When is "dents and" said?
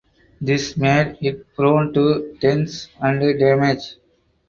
2.41-3.19